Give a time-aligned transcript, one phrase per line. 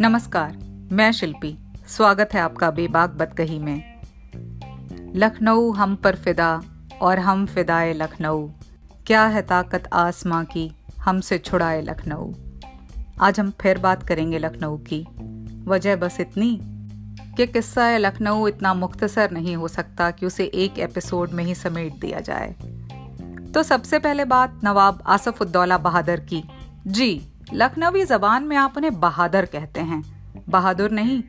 [0.00, 0.58] नमस्कार,
[0.92, 1.58] मैं शिल्पी।
[1.88, 4.00] स्वागत है आपका बेबाक बदकही में।
[5.14, 6.62] लखनऊ, हम पर फिदा
[7.02, 8.48] और हम फिदाए लखनऊ।
[9.06, 12.32] क्या है ताकत आसमां की, हमसे छुड़ाए लखनऊ।
[13.20, 15.06] आज हम फिर बात करेंगे लखनऊ की।
[15.64, 16.60] वजह बस इतनी
[17.36, 21.54] कि किस्सा है लखनऊ इतना मुख्तसर नहीं हो सकता कि उसे एक एपिसोड में ही
[21.54, 22.52] समेट दिया जाए।
[23.54, 26.44] तो सबसे पहले बात नवाब आसफ उद्दौला बहादुर की।
[26.86, 30.02] जी लखनवी जबान में आप उन्हें बहादुर कहते हैं।
[30.48, 31.22] बहादुर नहीं,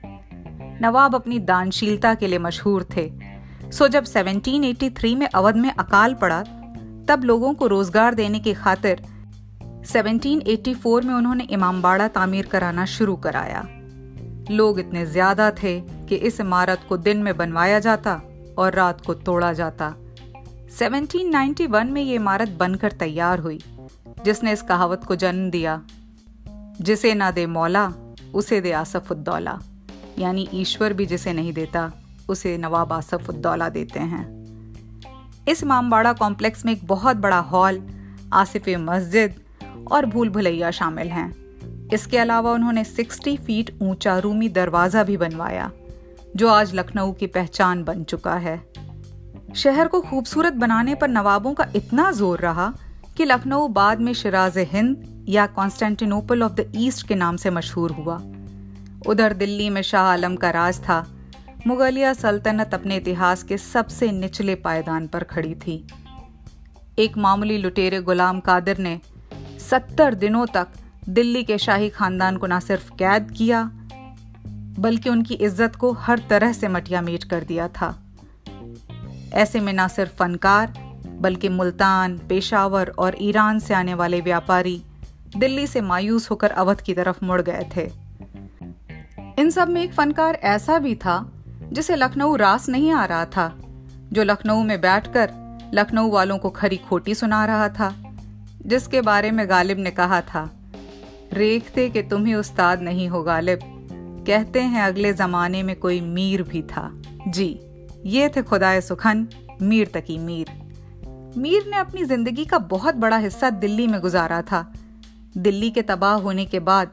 [0.82, 3.12] नवाब अपनी दानशीलता के लिए मशहूर थे।
[3.72, 6.42] सो जब 1783 में अवध में अकाल पड़ा,
[7.10, 9.02] तब लोगों को रोज़गार देने की खातिर
[9.86, 13.68] 1784 में उन्होंने इमामबाड़ा तामीर कराना शुरू कराया।
[14.52, 18.22] लोग इतने ज़्यादा थे कि इस इमारत को दिन में बनवाया जाता
[18.58, 19.94] और रात को तोड़ा जाता।
[20.80, 23.60] 1791 में ये इमारत बनकर तैयार हुई,
[24.26, 25.82] जिसने इस कहावत को जन्म दिया।
[26.82, 27.94] जिसे ना दे मौला,
[28.34, 29.60] उसे दे आसफ उद्दौला
[30.20, 31.92] यानी ईश्वर भी जिसे नहीं देता,
[32.30, 34.38] उसे नवाब आसफ उद्दौला देते हैं।
[35.48, 37.82] इस मामबाड़ा कॉम्प्लेक्स में एक बहुत बड़ा हॉल,
[38.34, 39.36] आसिफ मस्जिद
[39.92, 41.34] और भूल भुलैया शामिल हैं।
[41.94, 45.72] इसके अलावा उन्होंने 60 फीट ऊँचा रूमी दरवाज़ा भी बनवाया,
[46.36, 48.64] जो आज लखनऊ की पहचान बन चुका है।
[49.56, 52.74] शहर को खूबसूरत बनाने पर नवाबों का इतना ज़ोर रहा
[53.18, 57.92] कि लखनऊ बाद में शिराज हिंद या कॉन्स्टेंटिनोपल ऑफ़ द ईस्ट के नाम से मशहूर
[57.92, 58.16] हुआ।
[59.08, 61.06] उधर दिल्ली में शाह आलम का राज था।
[61.68, 65.86] मुगलिया सल्तनत अपने इतिहास के सबसे निचले पायदान पर खड़ी थी।
[67.00, 69.00] एक मामूली लुटेरे गुलाम कादिर ने
[69.70, 70.68] सत्तर दिनों तक
[71.10, 73.64] दिल्ली के शाही खानदान को न सिर्फ़ कैद किया,
[74.80, 77.96] बल्कि उनकी इज़्ज़त को हर तरह से मटिया मीट कर दिया था।
[79.34, 80.74] ऐसे में ना सिर्फ़ फनकार
[81.22, 84.82] बल्कि मुल्तान, पेशावर और ईरान से आने वाले व्यापारी
[85.38, 87.90] दिल्ली से मायूस होकर अवध की तरफ़ मुड़ गए थे।
[89.40, 91.34] इन सब में एक फनकार ऐसा भी था,
[91.74, 93.58] जिसे लखनऊ रास नहीं आ रहा था,
[94.14, 95.32] जो लखनऊ में बैठकर
[95.74, 97.96] लखनऊ वालों को खरी खोटी सुना रहा था,
[98.66, 100.50] जिसके बारे में गालिब ने कहा था,
[101.34, 103.60] रेखते कि तुम ही उस्ताद नहीं हो गालिब,
[104.28, 106.92] कहते हैं अगले जमाने में कोई मीर भी था।
[107.28, 107.60] जी,
[108.06, 109.28] ये थे खुदाए सुखन,
[109.62, 110.67] मीर तकी मीर।
[111.38, 114.74] मीर ने अपनी ज़िंदगी का बहुत बड़ा हिस्सा दिल्ली में गुजारा था।
[115.38, 116.92] दिल्ली के तबाह होने के बाद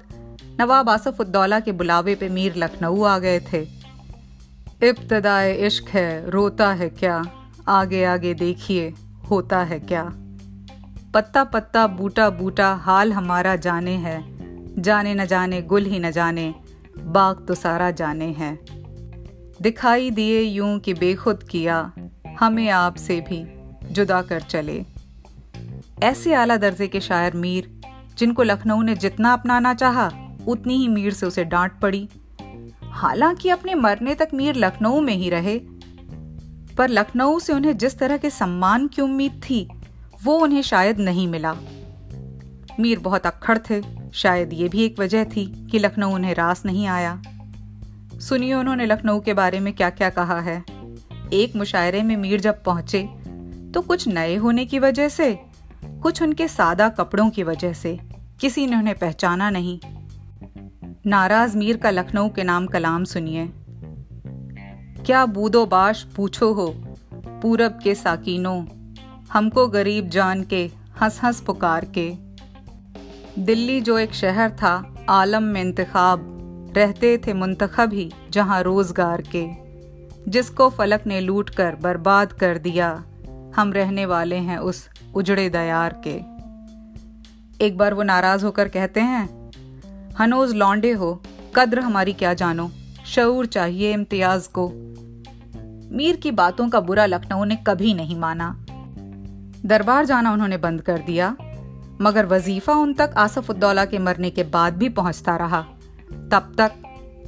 [0.60, 3.62] नवाब आसफ उद्दौला के बुलावे पे मीर लखनऊ आ गए थे।
[4.88, 7.24] इब्तदाए इश्क है, रोता है क्या?
[7.68, 8.94] आगे आगे देखिए,
[9.30, 10.12] होता है क्या?
[11.14, 14.22] पत्ता पत्ता, बूटा बूटा, हाल हमारा जाने है।
[14.82, 16.54] जाने न जाने, गुल ही न जाने,
[16.98, 18.58] बाग तो सारा जाने है।
[19.62, 21.92] दिखाई दिए यूँ कि बेखुद किया,
[22.40, 23.53] हमें आपसे भी।
[23.94, 24.84] जुदा कर चले।
[26.02, 27.80] ऐसे आला दर्जे के शायर मीर,
[28.18, 30.10] जिनको लखनऊ ने जितना अपनाना चाहा,
[30.46, 32.08] उतनी ही मीर से उसे डांट पड़ी।
[32.82, 35.60] हालाँकि अपने मरने तक मीर लखनऊ में ही रहे,
[36.78, 39.68] पर लखनऊ से उन्हें जिस तरह के सम्मान की उम्मीद थी,
[40.24, 41.56] वो उन्हें शायद नहीं मिला।
[42.80, 46.86] मीर बहुत अक्खड़ थे, शायद ये भी एक वजह थी कि लखनऊ उन्हें रास नहीं
[46.86, 47.22] आया।
[48.20, 50.64] सुनिए उन्होंने लखनऊ के बारे में क्या क्या कहा है।
[51.32, 53.08] एक मुशायरे में मीर जब पहुँचे
[53.74, 55.38] तो कुछ नए होने की वजह से,
[55.84, 58.00] कुछ उनके सादा कपड़ों की वजह से,
[58.40, 59.80] किसी ने उन्हें पहचाना नहीं।
[61.06, 63.50] नाराज़ मीर का लखनऊ के नाम कलाम सुनिए।
[65.06, 66.74] क्या बूदोबाश पूछो हो,
[67.14, 68.66] पूरब के साकिनों,
[69.32, 70.70] हमको गरीब जान के
[71.00, 72.12] हंस हंस पुकार के।
[73.38, 76.30] दिल्ली जो एक शहर था, आलम में इंतखाब,
[76.76, 79.46] रहते थे मुंतखब ही जहाँ रोज़गार के।
[80.30, 83.04] जिसको फलक ने लूट कर बर्बाद कर दिया।
[83.56, 86.14] हम रहने वाले हैं उस उजड़े दयार के।
[87.66, 89.50] एक बार वो नाराज़ होकर कहते हैं,
[90.18, 91.22] हनोज लौंडे हो,
[91.56, 92.70] कद्र हमारी क्या जानो,
[93.06, 94.68] शऊर चाहिए इम्तियाज़ को।
[95.96, 98.64] मीर की बातों का बुरा लखनऊ ने कभी नहीं माना।
[99.66, 101.36] दरबार जाना उन्होंने बंद कर दिया,
[102.00, 105.60] मगर वजीफा उन तक आसफ उद्दौला के मरने के बाद भी पहुँचता रहा,
[106.30, 106.72] तब तक,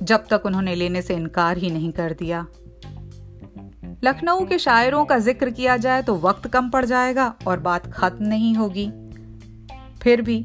[0.03, 2.47] जब तक उन्होंने लेने से इनकार ही नहीं कर दिया।
[4.05, 8.25] लखनऊ के शायरों का ज़िक्र किया जाए तो वक्त कम पड़ जाएगा और बात खत्म
[8.25, 8.87] नहीं होगी।
[10.03, 10.39] फिर भी,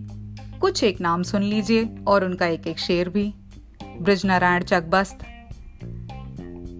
[0.62, 3.33] कुछ एक नाम सुन लीजिए और उनका एक एक शेर भी।
[4.01, 5.25] ब्रज नारायण चकबस्त।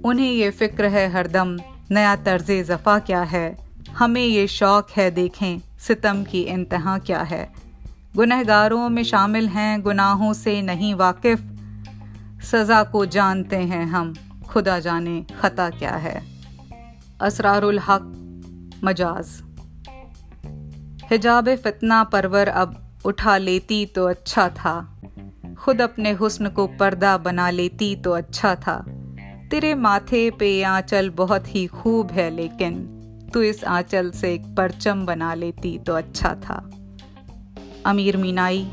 [0.06, 1.57] उन्हें ये फ़िक्र है हरदम,
[1.91, 3.57] नया तर्ज जफा क्या है?
[3.89, 7.47] हमें ये शौक है देखें, सितम की इंतहा क्या है?
[8.15, 11.39] गुनहगारों में शामिल हैं, गुनाहों से नहीं वाकिफ।
[12.44, 14.13] सजा को जानते हैं हम,
[14.50, 16.21] खुदा जाने खता क्या है।
[17.21, 18.12] असरारुल हक
[18.83, 19.29] मजाज
[21.12, 22.75] हिजाब फितना परवर अब
[23.06, 24.73] उठा लेती तो अच्छा था
[25.59, 28.77] खुद अपने हुस्न को पर्दा बना लेती तो अच्छा था
[29.51, 32.83] तेरे माथे पे आंचल बहुत ही खूब है लेकिन
[33.33, 36.56] तू इस आंचल से एक परचम बना लेती तो अच्छा था
[37.85, 38.63] अमीर मीनाई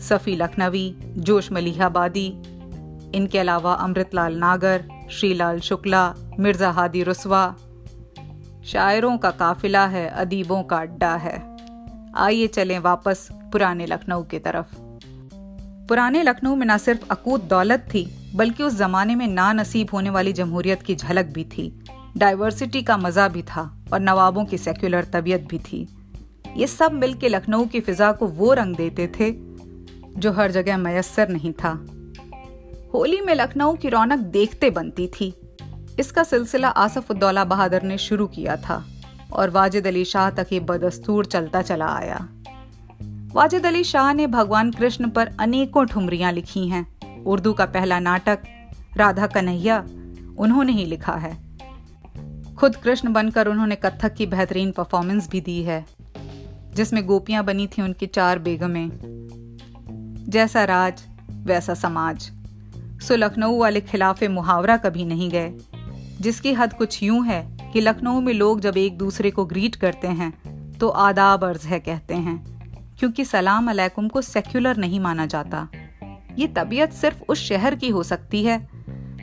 [0.00, 0.88] सफ़ी लखनवी
[1.20, 2.26] जोश मलिहाबादी
[3.14, 6.02] इनके अलावा अमृतलाल नागर श्रीलाल शुक्ला
[6.38, 7.44] मिर्ज़ा हादी रुसवा
[8.72, 11.56] शायरों का काफिला है, अदीबों का अड्डा है।
[12.14, 14.66] आइए चलें वापस पुराने लखनऊ की तरफ़।
[15.88, 20.10] पुराने लखनऊ में न सिर्फ़ अकूत दौलत थी, बल्कि उस जमाने में ना नसीब होने
[20.10, 21.84] वाली जमहूरियत की झलक भी थी।
[22.16, 25.88] डाइवर्सिटी का मज़ा भी था और नवाबों की सेक्युलर तबीयत भी थी।
[26.56, 29.34] ये सब मिलके लखनऊ की फिजा को वो रंग देते थे,
[30.20, 31.86] जो हर जगह मयसर नहीं था।
[32.94, 35.34] होली में लखनऊ की रौनक देखते बनती थी।
[35.98, 38.84] इसका सिलसिला आसफुद्दौला बहादुर ने शुरू किया था
[39.32, 42.28] और वाजिद अली शाह तक ये बदस्तूर चलता चला आया।
[43.32, 48.38] वाजिद अली शाह ने भगवान कृष्ण पर अनेकों ठुमरियाँ लिखी हैं। उर्दू का पहला नाटक,
[48.96, 49.78] राधा कन्हैया,
[50.38, 51.36] उन्होंने ही लिखा है।
[52.56, 55.86] खुद कृष्ण बनकर उन्होंने कथक की बेहतरीन परफॉर्मेंस भी दी है,
[56.74, 58.90] जिसमें गोपियाँ बनी थी उनकी चार बेगमें।
[60.28, 62.30] जैसा राज, वैसा समाज।
[63.02, 65.48] सो लखनऊ वाले खिलाफ मुहावरा कभी नहीं गए।
[66.20, 67.42] जिसकी हद कुछ यूँ है
[67.72, 70.32] कि लखनऊ में लोग जब एक दूसरे को ग्रीट करते हैं
[70.78, 72.36] तो आदाब अर्ज़ है कहते हैं,
[72.98, 75.68] क्योंकि सलाम अलैकुम को सेक्युलर नहीं माना जाता।
[76.38, 78.68] ये तबीयत सिर्फ़ उस शहर की हो सकती है,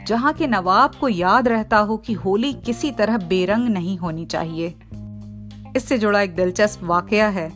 [0.08, 4.74] जहाँ के नवाब को याद रहता हो कि होली किसी तरह बेरंग नहीं होनी चाहिए।
[5.76, 7.48] इससे जुड़ा एक दिलचस्प वाकया है।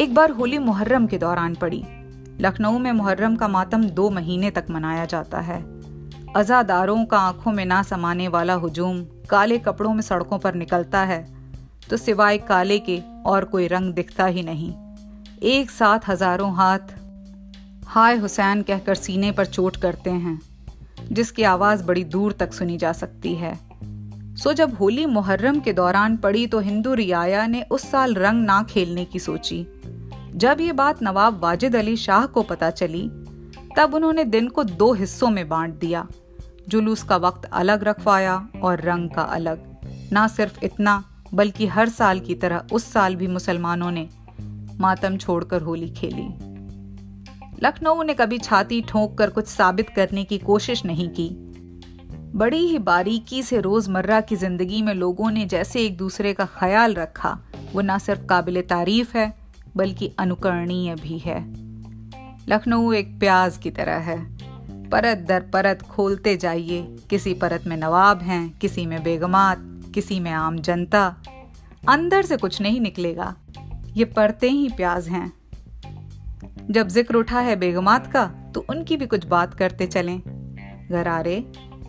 [0.00, 1.82] एक बार होली मुहर्रम के दौरान पड़ी।
[2.40, 5.60] लखनऊ में मुहर्रम का मातम दो महीने तक मनाया जाता है।
[6.36, 11.20] अजादारों का आँखों में ना समाने वाला हुजूम काले कपड़ों में सड़कों पर निकलता है
[11.90, 14.72] तो सिवाय काले के और कोई रंग दिखता ही नहीं।
[15.50, 16.94] एक साथ हज़ारों हाथ
[17.86, 20.40] हाय हुसैन कहकर सीने पर चोट करते हैं,
[21.12, 23.54] जिसकी आवाज़ बड़ी दूर तक सुनी जा सकती है।
[24.36, 28.62] सो जब होली मुहर्रम के दौरान पड़ी तो हिंदू रियाया ने उस साल रंग ना
[28.62, 29.66] खेलने की सोची।
[30.34, 33.08] जब ये बात नवाब वाजिद अली शाह को पता चली,
[33.76, 36.06] तब उन्होंने दिन को दो हिस्सों में बांट दिया।
[36.68, 39.80] जुलूस का वक्त अलग रखवाया और रंग का अलग।
[40.12, 41.04] ना सिर्फ़ इतना,
[41.34, 44.08] बल्कि हर साल की तरह उस साल भी मुसलमानों ने
[44.80, 46.28] मातम छोड़कर होली खेली।
[47.62, 51.28] लखनऊ ने कभी छाती ठोंक कर कुछ साबित करने की कोशिश नहीं की।
[52.34, 56.94] बड़ी ही बारीकी से रोज़मर्रा की ज़िंदगी में लोगों ने जैसे एक दूसरे का ख्याल
[56.94, 57.38] रखा,
[57.72, 59.34] वो ना सिर्फ़ काबिल तारीफ़ है,
[59.76, 61.62] बल्कि अनुकरणीय भी है।
[62.48, 64.31] लखनऊ एक प्याज की तरह है।
[64.92, 69.58] परत दर परत खोलते जाइए। किसी परत में नवाब हैं, किसी में बेगमात,
[69.94, 71.04] किसी में आम जनता।
[71.88, 73.34] अंदर से कुछ नहीं निकलेगा।
[73.96, 75.32] ये परतें ही प्याज हैं।
[76.70, 78.24] जब ज़िक्र उठा है बेगमात का
[78.54, 80.20] तो उनकी भी कुछ बात करते चलें।
[80.90, 81.40] गरारे,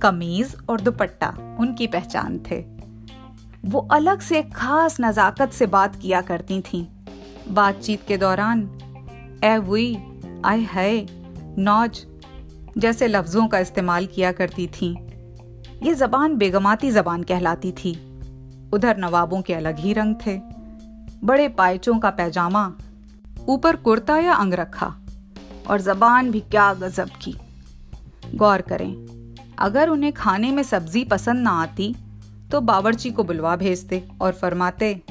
[0.02, 1.30] कमीज और दुपट्टा
[1.60, 2.64] उनकी पहचान थे।
[3.66, 6.86] वो अलग से खास नजाकत से बात किया करती थीं।
[7.50, 8.62] बातचीत के दौरान
[9.44, 9.96] ए वुई
[10.46, 11.06] आई है,
[11.60, 12.06] नौज
[12.78, 14.96] जैसे लफ्जों का इस्तेमाल किया करती थीं।
[15.84, 17.94] ये जबान बेगमाती जबान कहलाती थी।
[18.74, 20.38] उधर नवाबों के अलग ही रंग थे।
[21.24, 22.66] बड़े पायचों का पैजामा,
[23.48, 24.94] ऊपर कुर्ता या अंग रखा
[25.70, 27.36] और जबान भी क्या गजब की।
[28.36, 28.94] गौर करें,
[29.60, 31.96] अगर उन्हें खाने में सब्ज़ी पसंद ना आती
[32.51, 35.01] तो बावर्ची को बुलवा भेजते और फरमाते,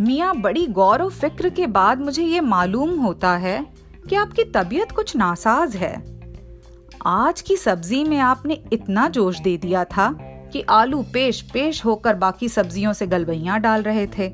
[0.00, 3.66] मियाँ, बड़ी गौर और फ़िक्र के बाद मुझे ये मालूम होता है
[4.08, 6.15] कि आपकी तबीयत कुछ नासाज है।
[7.02, 10.08] आज की सब्ज़ी में आपने इतना जोश दे दिया था
[10.52, 14.28] कि आलू पेश पेश होकर बाकी सब्जियों से गलबैया डाल रहे थे।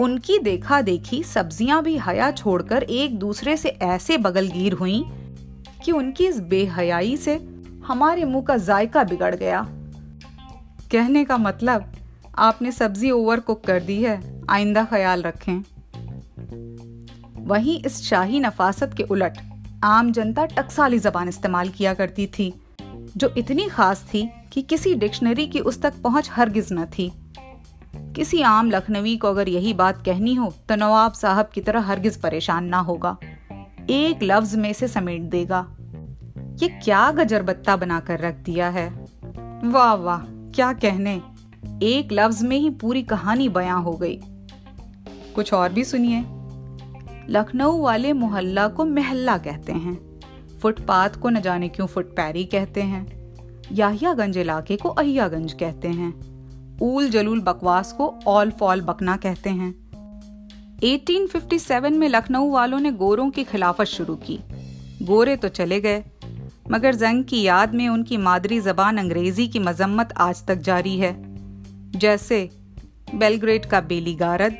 [0.00, 5.02] उनकी देखा देखी सब्ज़ियाँ भी हया छोड़कर एक दूसरे से ऐसे बगलगीर हुई
[5.84, 7.34] कि उनकी इस बेहयाई से
[7.86, 9.66] हमारे मुँह का जायका बिगड़ गया।
[10.92, 11.92] कहने का मतलब
[12.38, 15.62] आपने सब्ज़ी ओवर कुक कर दी है, आइंदा ख्याल रखें।
[17.46, 19.38] वहीं इस शाही नफासत के उलट
[19.84, 22.52] आम जनता टकसाली जबान इस्तेमाल किया करती थी,
[23.16, 27.10] जो इतनी खास थी कि किसी डिक्शनरी की उस तक पहुँच हरगिज न थी।
[28.16, 32.16] किसी आम लखनवी को अगर यही बात कहनी हो तो नवाब साहब की तरह हरगिज
[32.16, 33.16] परेशान ना होगा।
[33.90, 35.66] एक लफ्ज में से समेट देगा।
[36.62, 38.88] ये क्या गजरबत्ता बनाकर रख दिया है?
[39.64, 40.22] वाह वाह,
[40.54, 41.20] क्या कहने।
[41.82, 44.20] एक लफ्ज में ही पूरी कहानी बयां हो गई।
[45.34, 46.24] कुछ और भी सुनिए।
[47.30, 50.20] लखनऊ वाले मोहल्ला को महल्ला कहते हैं।
[50.62, 53.34] फुटपाथ को न जाने क्यों फुटपैरी कहते हैं।
[53.72, 56.12] याहियागंज इलाके को अहियागंज कहते हैं।
[56.82, 59.74] ऊल जलूल बकवास को ऑल फॉल बकना कहते हैं।
[60.84, 64.38] 1857 में लखनऊ वालों ने गोरों की खिलाफत शुरू की।
[65.02, 66.04] गोरे तो चले गए,
[66.70, 71.16] मगर जंग की याद में उनकी मादरी जबान अंग्रेज़ी की मजम्मत आज तक जारी है।
[71.90, 72.50] जैसे
[73.14, 74.56] बेलग्रेड का बेली गारद,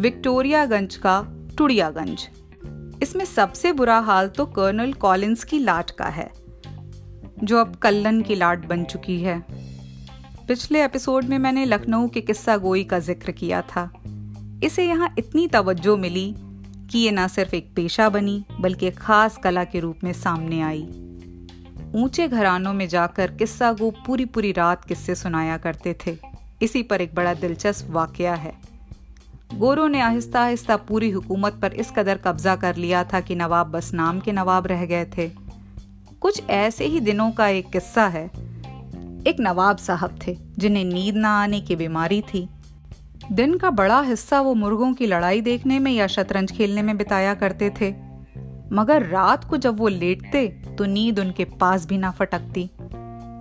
[0.00, 2.22] विक्टोरियागंज का टुड़ियागंज
[3.02, 6.30] इसमें सबसे बुरा हाल तो कर्नल कॉलिंस की लाट का है,
[7.44, 9.38] जो अब कल्लन की लाट बन चुकी है।
[10.48, 13.90] पिछले एपिसोड में मैंने लखनऊ के किस्सा गोई का ज़िक्र किया था।
[14.64, 16.32] इसे यहाँ इतनी तवज्जो मिली
[16.90, 20.60] कि ये ना सिर्फ़ एक पेशा बनी, बल्कि एक खास कला के रूप में सामने
[20.62, 20.82] आई।
[21.94, 26.16] ऊँचे घरानों में जाकर किस्सा गो पूरी पूरी रात किस्से सुनाया करते थे।
[26.62, 28.58] इसी पर एक बड़ा दिलचस्प वाकया है।
[29.54, 33.66] गोरों ने आहिस्ता आहिस्ता पूरी हुकूमत पर इस कदर कब्जा कर लिया था कि नवाब
[33.66, 35.28] बस नाम के नवाब रह गए थे।
[36.20, 38.24] कुछ ऐसे ही दिनों का एक किस्सा है।
[39.26, 42.48] एक नवाब साहब थे, जिन्हें नींद ना आने की बीमारी थी।
[43.32, 47.34] दिन का बड़ा हिस्सा वो मुर्गों की लड़ाई देखने में या शतरंज खेलने में बिताया
[47.34, 47.90] करते थे।
[48.72, 50.46] मगर रात को जब वो लेटते
[50.78, 52.70] तो नींद उनके पास भी ना फटकती।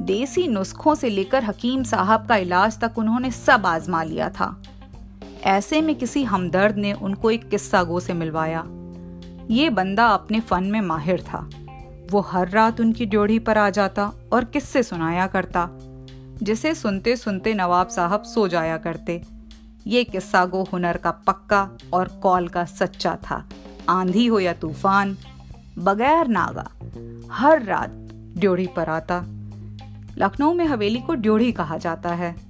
[0.01, 4.61] देसी नुस्खों से लेकर हकीम साहब का इलाज तक उन्होंने सब आजमा लिया था।
[5.43, 8.63] ऐसे में किसी हमदर्द ने उनको एक किस्सा गो से मिलवाया।
[9.49, 11.49] ये बंदा अपने फन में माहिर था।
[12.11, 15.69] वो हर रात उनकी ड्योढ़ी पर आ जाता और किस्से सुनाया करता,
[16.43, 19.21] जिसे सुनते सुनते नवाब साहब सो जाया करते।
[19.87, 23.43] ये किस्सा गो हुनर का पक्का और कॉल का सच्चा था।
[23.89, 25.17] आंधी हो या तूफ़ान,
[25.77, 26.69] बगैर नागा,
[27.31, 27.89] हर रात
[28.37, 29.23] ड्योढ़ी पर आता।
[30.17, 32.48] लखनऊ में हवेली को ड्योढ़ी कहा जाता है।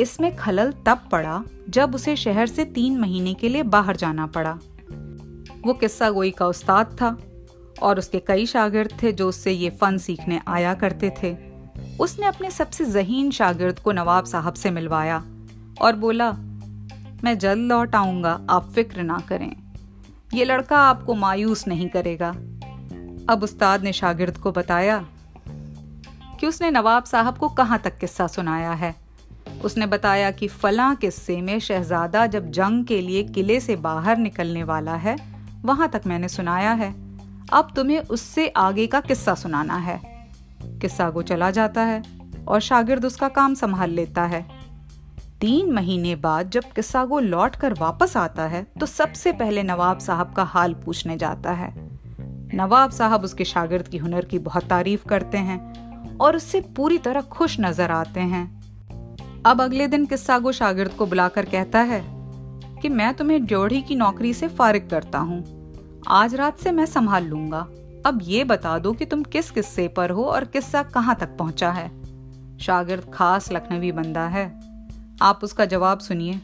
[0.00, 4.58] इसमें खलल तब पड़ा जब उसे शहर से तीन महीने के लिए बाहर जाना पड़ा।
[5.66, 7.16] वो किस्सा गोई का उस्ताद था
[7.82, 11.36] और उसके कई शागिर्द थे जो उससे ये फन सीखने आया करते थे।
[12.00, 15.24] उसने अपने सबसे जहीन शागिर्द को नवाब साहब से मिलवाया
[15.80, 16.32] और बोला,
[17.24, 19.56] मैं जल्द लौट आऊँगा, आप फ़िक्र ना करें।
[20.34, 22.30] ये लड़का आपको मायूस नहीं करेगा।
[23.28, 25.06] अब उस्ताद ने शागिर्द को बताया
[26.40, 29.01] कि उसने नवाब साहब को कहाँ तक किस्सा सुनाया है।
[29.64, 34.62] उसने बताया कि फला किस्से में शहजादा जब जंग के लिए किले से बाहर निकलने
[34.64, 35.16] वाला है,
[35.64, 36.90] वहाँ तक मैंने सुनाया है।
[37.52, 40.00] अब तुम्हें उससे आगे का किस्सा सुनाना है।
[40.80, 42.02] किस्सा को चला जाता है
[42.48, 44.46] और शागिर्द उसका काम संभाल लेता है।
[45.40, 49.98] तीन महीने बाद जब किस्सा को लौट कर वापस आता है तो सबसे पहले नवाब
[49.98, 51.72] साहब का हाल पूछने जाता है।
[52.54, 57.20] नवाब साहब उसके शागिर्द की हुनर की बहुत तारीफ़ करते हैं और उससे पूरी तरह
[57.30, 58.61] खुश नज़र आते हैं।
[59.46, 62.02] अब अगले दिन किस्सागो शागिर्द को बुलाकर कहता है
[62.82, 65.42] कि मैं तुम्हें ड्योढ़ी की नौकरी से फारिग करता हूँ।
[66.08, 67.66] आज रात से मैं संभाल लूँगा।
[68.06, 71.70] अब ये बता दो कि तुम किस किस्से पर हो और किस्सा कहाँ तक पहुँचा
[71.70, 71.88] है।
[72.58, 74.46] शागिर्द खास लखनवी बंदा है।
[75.22, 76.40] आप उसका जवाब सुनिए।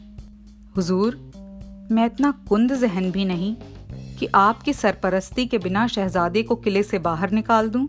[0.77, 1.15] हुजूर,
[1.91, 3.55] मैं इतना कुंद जहन भी नहीं
[4.17, 7.87] कि आपकी सरपरस्ती के बिना शहजादे को किले से बाहर निकाल दूँ?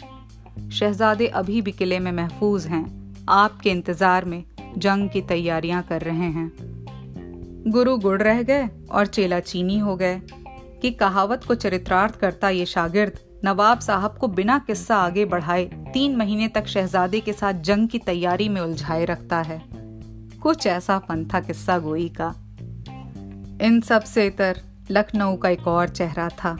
[0.73, 4.45] शहजादे अभी भी किले में महफूज हैं। आपके इंतज़ार में
[4.79, 6.53] जंग की तैयारियाँ कर रहे हैं।
[7.69, 10.21] गुरु गुड़ रह गए और चेला चीनी हो गए
[10.83, 13.13] कि कहावत को चरित्रार्थ करता ये शागिर्द
[13.45, 17.99] नवाब साहब को बिना किस्सा आगे बढ़ाए तीन महीने तक शहजादे के साथ जंग की
[17.99, 19.63] तैयारी में उलझाए रखता है।
[20.43, 22.35] कुछ ऐसा फन था किस्सा गोई का।
[23.63, 24.61] इन सबसे इतर
[24.91, 26.57] लखनऊ का एक और चेहरा था,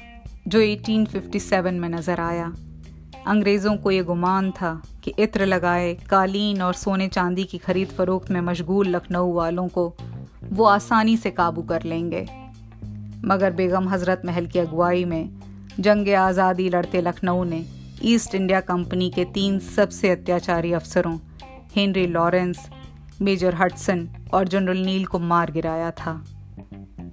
[0.49, 2.53] जो 1857 में नज़र आया।
[3.27, 8.31] अंग्रेज़ों को ये गुमान था कि इत्र लगाए, कालीन और सोने चांदी की खरीद फरोख्त
[8.31, 9.93] में मशगूल लखनऊ वालों को
[10.43, 12.27] वो आसानी से काबू कर लेंगे।
[13.25, 15.31] मगर बेगम हज़रत महल की अगुवाई में
[15.81, 17.65] जंग आज़ादी लड़ते लखनऊ ने
[18.05, 21.17] ईस्ट इंडिया कंपनी के तीन सबसे अत्याचारी अफसरों,
[21.77, 22.69] हेनरी लॉरेंस,
[23.23, 26.21] मेजर हटसन और जनरल नील को मार गिराया था।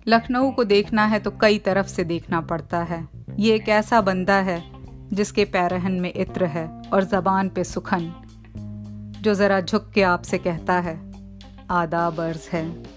[0.08, 3.08] लखनऊ को देखना है तो कई तरफ़ से देखना पड़ता है।
[3.40, 4.62] ये एक ऐसा बंदा है
[5.14, 8.14] जिसके पैरहन में इत्र है और जबान पे सुखन,
[9.22, 11.12] जो जरा झुक के आपसे कहता है,
[11.72, 12.97] आदाब अर्ज़ है।